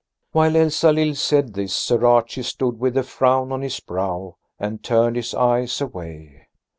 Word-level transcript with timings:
While 0.31 0.55
Elsalill 0.57 1.13
said 1.13 1.53
this 1.53 1.75
Sir 1.75 2.03
Archie 2.07 2.41
stood 2.41 2.79
with 2.79 2.97
a 2.97 3.03
frown 3.03 3.51
on 3.51 3.61
his 3.61 3.79
brow 3.79 4.37
and 4.57 4.81
turned 4.83 5.15
his 5.15 5.35
eyes 5.35 5.79
away. 5.79 6.47